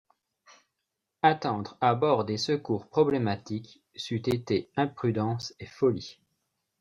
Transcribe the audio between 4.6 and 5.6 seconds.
imprudence